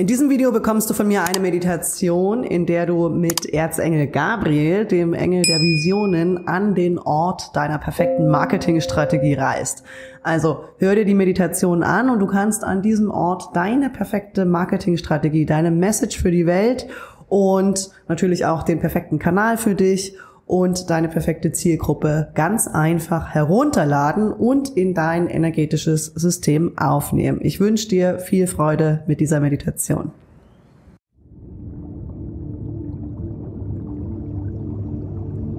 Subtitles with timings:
[0.00, 4.86] In diesem Video bekommst du von mir eine Meditation, in der du mit Erzengel Gabriel,
[4.86, 9.82] dem Engel der Visionen, an den Ort deiner perfekten Marketingstrategie reist.
[10.22, 15.44] Also hör dir die Meditation an und du kannst an diesem Ort deine perfekte Marketingstrategie,
[15.44, 16.86] deine Message für die Welt
[17.28, 20.16] und natürlich auch den perfekten Kanal für dich
[20.50, 27.38] und deine perfekte Zielgruppe ganz einfach herunterladen und in dein energetisches System aufnehmen.
[27.40, 30.10] Ich wünsche dir viel Freude mit dieser Meditation.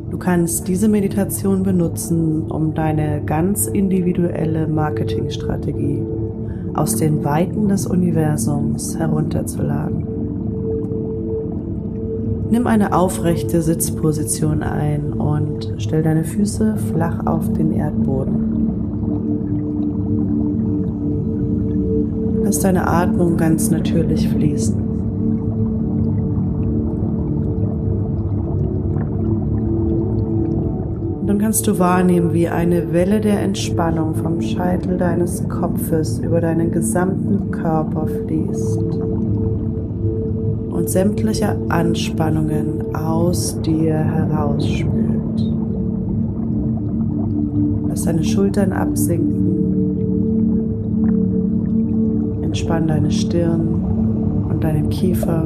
[0.09, 6.01] Du kannst diese Meditation benutzen, um deine ganz individuelle Marketingstrategie
[6.73, 10.10] aus den Weiten des Universums herunterzuladen.
[12.51, 18.59] Nimm eine aufrechte Sitzposition ein und stell deine Füße flach auf den Erdboden.
[22.43, 24.75] Lass deine Atmung ganz natürlich fließen.
[31.21, 36.41] Und dann kannst du wahrnehmen, wie eine Welle der Entspannung vom Scheitel deines Kopfes über
[36.41, 39.10] deinen gesamten Körper fließt
[40.81, 45.53] und sämtliche Anspannungen aus dir herausspült.
[47.87, 49.59] Lass deine Schultern absinken.
[52.41, 53.67] Entspann deine Stirn
[54.49, 55.43] und deinen Kiefer.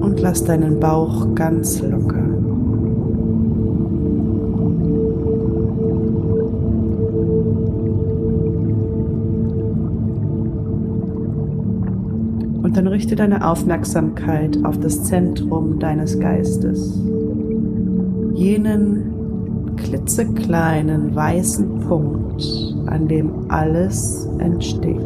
[0.00, 2.31] Und lass deinen Bauch ganz locker.
[12.72, 16.98] Und dann richte deine Aufmerksamkeit auf das Zentrum deines Geistes.
[18.32, 22.42] Jenen klitzekleinen weißen Punkt,
[22.86, 24.96] an dem alles entsteht.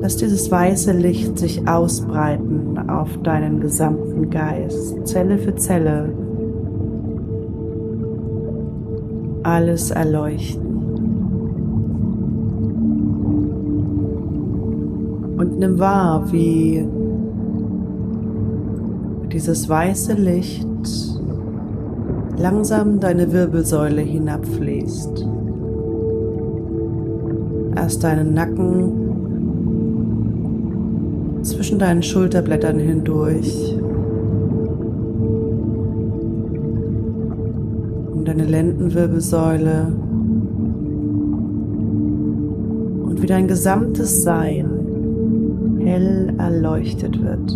[0.00, 6.08] Lass dieses weiße Licht sich ausbreiten auf deinen gesamten Geist, Zelle für Zelle.
[9.42, 10.69] Alles erleuchten.
[15.40, 16.86] Und nimm wahr, wie
[19.32, 20.68] dieses weiße Licht
[22.36, 25.26] langsam deine Wirbelsäule hinabfließt.
[27.74, 28.92] Erst deinen Nacken
[31.42, 33.78] zwischen deinen Schulterblättern hindurch.
[38.12, 39.86] Um deine Lendenwirbelsäule
[43.04, 44.79] und wie dein gesamtes Sein
[45.90, 47.52] hell erleuchtet wird.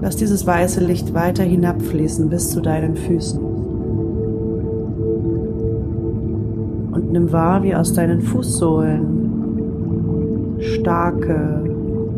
[0.00, 3.40] Lass dieses weiße Licht weiter hinabfließen bis zu deinen Füßen.
[6.92, 9.22] Und nimm wahr, wie aus deinen Fußsohlen
[10.58, 11.62] starke,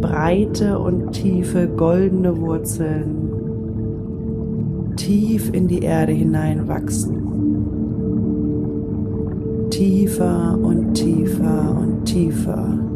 [0.01, 3.27] breite und tiefe goldene Wurzeln
[4.97, 7.23] tief in die Erde hineinwachsen.
[9.71, 12.96] Tiefer und tiefer und tiefer.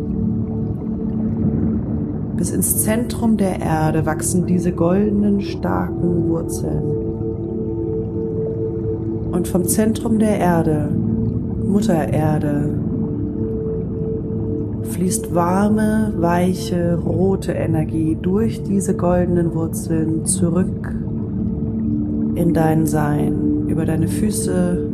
[2.41, 6.83] Bis ins Zentrum der Erde wachsen diese goldenen, starken Wurzeln.
[9.31, 10.89] Und vom Zentrum der Erde,
[11.67, 12.71] Mutter Erde,
[14.85, 20.95] fließt warme, weiche, rote Energie durch diese goldenen Wurzeln zurück
[22.37, 24.89] in dein Sein, über deine Füße,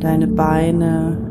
[0.00, 1.27] deine Beine,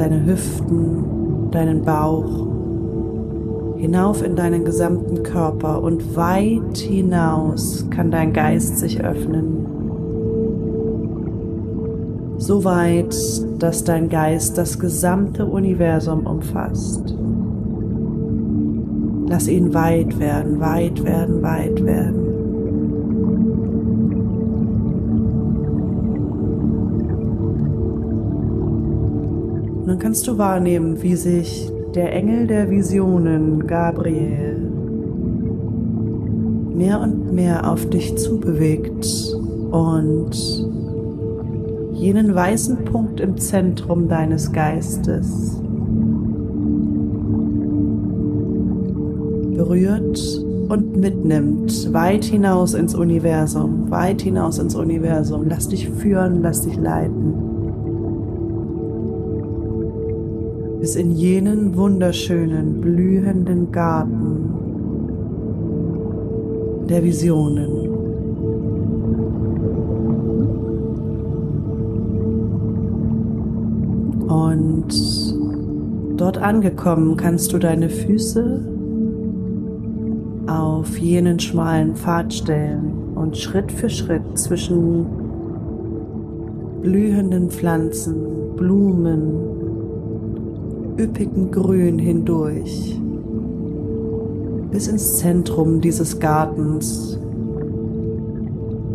[0.00, 2.46] deine Hüften, deinen Bauch,
[3.76, 9.66] hinauf in deinen gesamten Körper und weit hinaus kann dein Geist sich öffnen.
[12.38, 13.14] So weit,
[13.58, 17.14] dass dein Geist das gesamte Universum umfasst.
[19.28, 22.29] Lass ihn weit werden, weit werden, weit werden.
[29.90, 34.56] Dann kannst du wahrnehmen, wie sich der Engel der Visionen, Gabriel,
[36.76, 39.04] mehr und mehr auf dich zubewegt
[39.72, 40.30] und
[41.94, 45.60] jenen weißen Punkt im Zentrum deines Geistes
[49.56, 55.46] berührt und mitnimmt weit hinaus ins Universum, weit hinaus ins Universum.
[55.48, 57.49] Lass dich führen, lass dich leiten.
[60.80, 64.48] bis in jenen wunderschönen, blühenden Garten
[66.88, 67.90] der Visionen.
[74.26, 74.94] Und
[76.18, 78.66] dort angekommen kannst du deine Füße
[80.46, 85.04] auf jenen schmalen Pfad stellen und Schritt für Schritt zwischen
[86.80, 89.49] blühenden Pflanzen, Blumen,
[91.00, 93.00] üppigen Grün hindurch
[94.70, 97.18] bis ins Zentrum dieses Gartens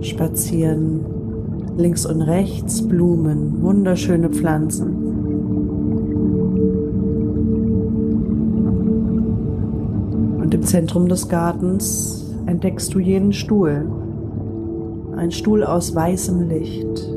[0.02, 1.00] spazieren.
[1.78, 4.96] Links und rechts Blumen, wunderschöne Pflanzen.
[10.42, 13.86] Und im Zentrum des Gartens entdeckst du jenen Stuhl.
[15.18, 17.15] Ein Stuhl aus weißem Licht.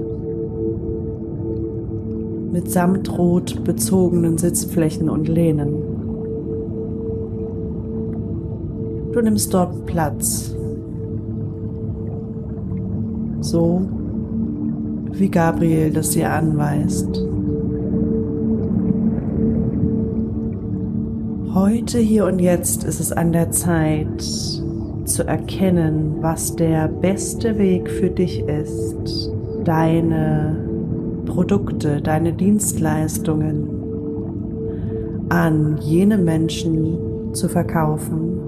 [2.58, 5.74] Mit samtrot bezogenen Sitzflächen und Lehnen.
[9.12, 10.56] Du nimmst dort Platz
[13.40, 13.80] so
[15.12, 17.08] wie Gabriel das dir anweist.
[21.54, 24.20] Heute, hier und jetzt ist es an der Zeit
[25.04, 29.30] zu erkennen, was der beste Weg für dich ist,
[29.62, 30.67] deine
[31.38, 33.68] Produkte, deine Dienstleistungen
[35.28, 38.40] an jene Menschen zu verkaufen,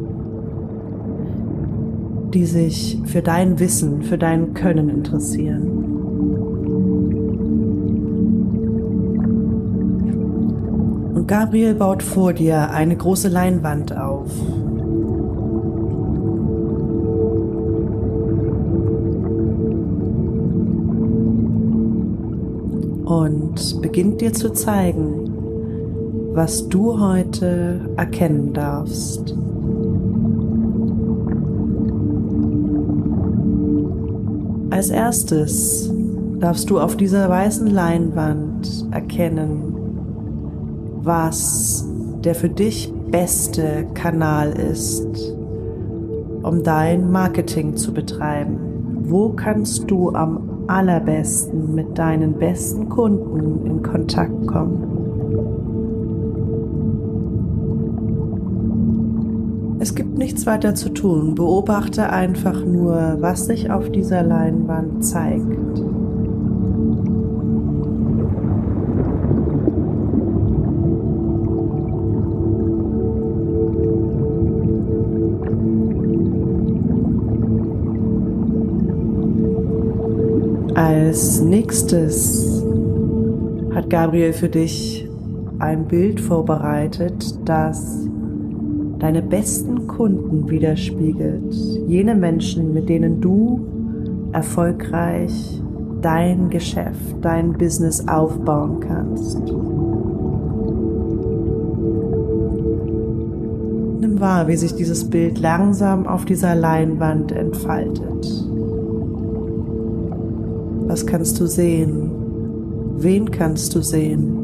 [2.34, 5.68] die sich für dein Wissen, für dein Können interessieren.
[11.14, 14.09] Und Gabriel baut vor dir eine große Leinwand auf.
[23.10, 25.32] Und beginnt dir zu zeigen,
[26.32, 29.34] was du heute erkennen darfst.
[34.70, 35.92] Als erstes
[36.38, 39.74] darfst du auf dieser weißen Leinwand erkennen,
[41.02, 41.84] was
[42.22, 45.34] der für dich beste Kanal ist,
[46.44, 48.56] um dein Marketing zu betreiben.
[49.02, 54.90] Wo kannst du am allerbesten mit deinen besten Kunden in Kontakt kommen?
[59.80, 61.34] Es gibt nichts weiter zu tun.
[61.34, 65.79] Beobachte einfach nur, was sich auf dieser Leinwand zeigt.
[81.50, 82.64] Nächstes
[83.74, 85.08] hat Gabriel für dich
[85.58, 88.08] ein Bild vorbereitet, das
[89.00, 91.52] deine besten Kunden widerspiegelt.
[91.88, 93.66] Jene Menschen, mit denen du
[94.32, 95.60] erfolgreich
[96.00, 99.40] dein Geschäft, dein Business aufbauen kannst.
[104.00, 108.49] Nimm wahr, wie sich dieses Bild langsam auf dieser Leinwand entfaltet.
[110.90, 112.10] Was kannst du sehen?
[112.96, 114.36] Wen kannst du sehen?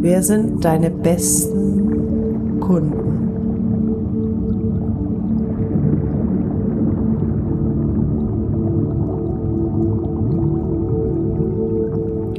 [0.00, 2.94] Wer sind deine besten Kunden?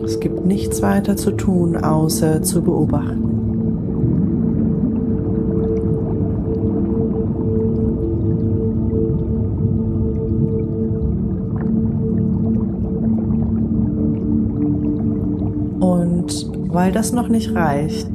[0.04, 3.31] Es gibt nichts weiter zu tun, außer zu beobachten.
[16.82, 18.10] Weil das noch nicht reicht,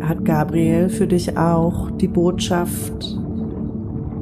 [0.00, 3.16] hat Gabriel für dich auch die Botschaft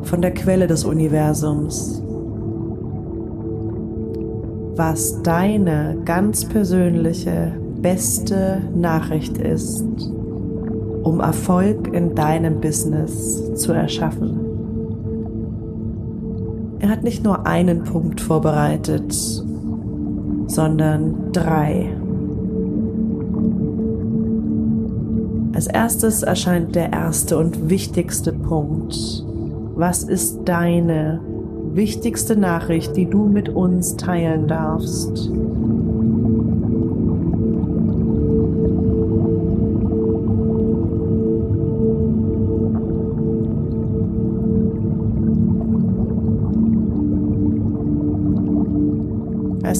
[0.02, 2.02] von der Quelle des Universums.
[4.76, 9.86] Was deine ganz persönliche beste Nachricht ist,
[11.02, 14.40] um Erfolg in deinem Business zu erschaffen.
[16.80, 19.14] Er hat nicht nur einen Punkt vorbereitet,
[20.48, 21.99] sondern drei.
[25.60, 28.96] Als erstes erscheint der erste und wichtigste Punkt.
[29.74, 31.20] Was ist deine
[31.74, 35.30] wichtigste Nachricht, die du mit uns teilen darfst?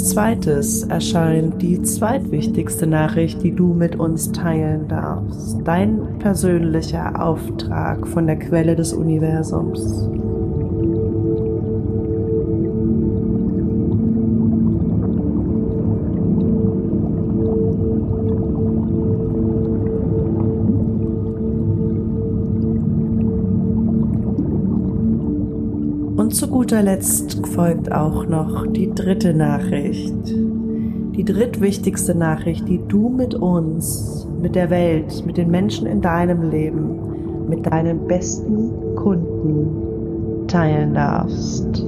[0.01, 5.59] Als zweites erscheint die zweitwichtigste Nachricht, die du mit uns teilen darfst.
[5.63, 10.09] Dein persönlicher Auftrag von der Quelle des Universums.
[26.71, 30.15] Guter Letzt folgt auch noch die dritte Nachricht.
[30.29, 36.49] Die drittwichtigste Nachricht, die du mit uns, mit der Welt, mit den Menschen in deinem
[36.49, 41.85] Leben, mit deinen besten Kunden teilen darfst.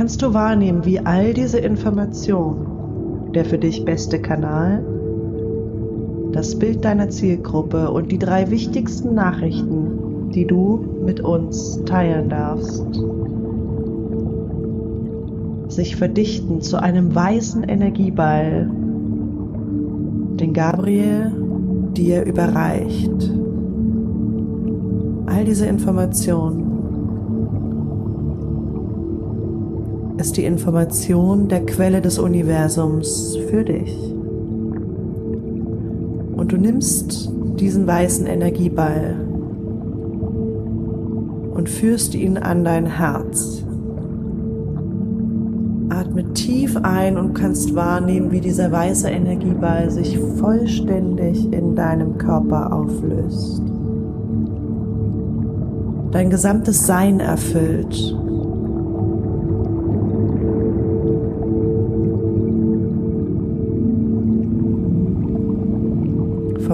[0.00, 4.82] Kannst du wahrnehmen, wie all diese Informationen, der für dich beste Kanal,
[6.32, 12.98] das Bild deiner Zielgruppe und die drei wichtigsten Nachrichten, die du mit uns teilen darfst,
[15.68, 18.70] sich verdichten zu einem weißen Energieball,
[20.40, 21.30] den Gabriel
[21.92, 23.34] dir überreicht.
[25.26, 26.69] All diese Informationen
[30.20, 33.96] ist die Information der Quelle des Universums für dich.
[36.36, 39.16] Und du nimmst diesen weißen Energieball
[41.54, 43.64] und führst ihn an dein Herz.
[45.88, 52.74] Atme tief ein und kannst wahrnehmen, wie dieser weiße Energieball sich vollständig in deinem Körper
[52.74, 53.62] auflöst.
[56.10, 58.16] Dein gesamtes Sein erfüllt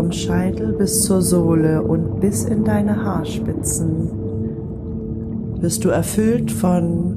[0.06, 4.08] vom Scheitel bis zur Sohle und bis in deine Haarspitzen
[5.60, 7.16] wirst du erfüllt von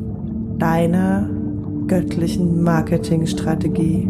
[0.58, 1.30] deiner
[1.86, 4.10] göttlichen Marketingstrategie.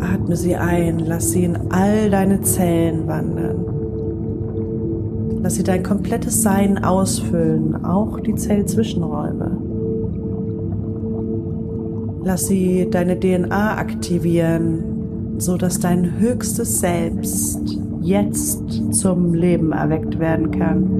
[0.00, 3.64] Atme sie ein, lass sie in all deine Zellen wandern.
[5.42, 9.65] Lass sie dein komplettes Sein ausfüllen, auch die Zellzwischenräume.
[12.26, 14.82] Lass sie deine DNA aktivieren,
[15.38, 17.60] so dass dein höchstes Selbst
[18.00, 20.90] jetzt zum Leben erweckt werden kann.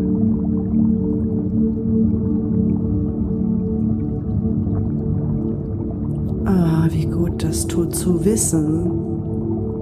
[6.45, 8.89] Ah, wie gut das tut zu wissen,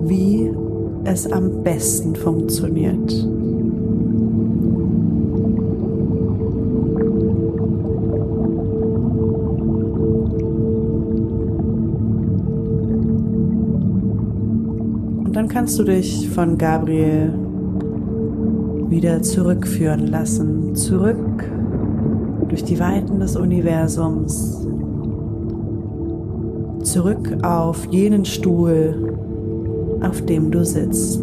[0.08, 0.50] wie
[1.04, 3.28] es am besten funktioniert.
[15.54, 17.32] Kannst du dich von Gabriel
[18.88, 21.48] wieder zurückführen lassen, zurück
[22.48, 24.66] durch die Weiten des Universums,
[26.82, 29.16] zurück auf jenen Stuhl,
[30.02, 31.22] auf dem du sitzt.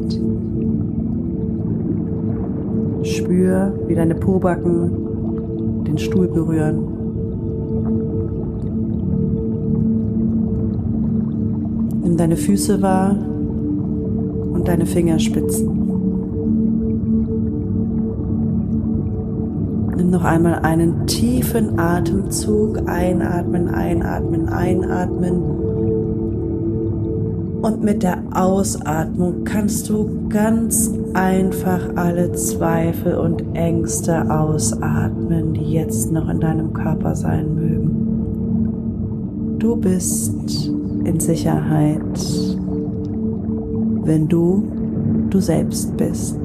[3.04, 6.88] Spür, wie deine Pobacken den Stuhl berühren.
[12.02, 13.18] Nimm deine Füße wahr,
[14.62, 15.66] und deine Fingerspitzen.
[19.98, 22.88] Nimm noch einmal einen tiefen Atemzug.
[22.88, 25.42] Einatmen, einatmen, einatmen.
[27.64, 36.12] Und mit der Ausatmung kannst du ganz einfach alle Zweifel und Ängste ausatmen, die jetzt
[36.12, 37.98] noch in deinem Körper sein mögen.
[39.58, 40.70] Du bist
[41.04, 42.00] in Sicherheit
[44.04, 44.64] wenn du
[45.30, 46.38] du selbst bist.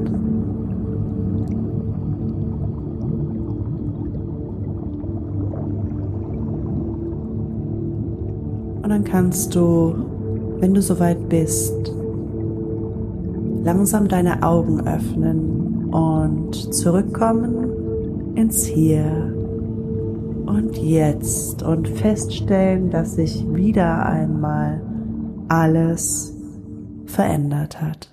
[8.82, 9.94] Und dann kannst du,
[10.60, 11.92] wenn du soweit bist,
[13.64, 19.34] langsam deine Augen öffnen und zurückkommen ins Hier
[20.46, 24.80] und Jetzt und feststellen, dass sich wieder einmal
[25.48, 26.35] alles
[27.06, 28.10] verändert hat.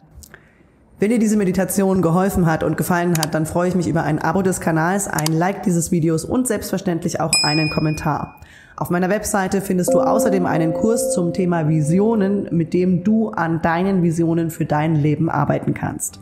[1.00, 4.20] Wenn dir diese Meditation geholfen hat und gefallen hat, dann freue ich mich über ein
[4.20, 8.40] Abo des Kanals, ein Like dieses Videos und selbstverständlich auch einen Kommentar.
[8.78, 13.62] Auf meiner Webseite findest du außerdem einen Kurs zum Thema Visionen, mit dem du an
[13.62, 16.20] deinen Visionen für dein Leben arbeiten kannst.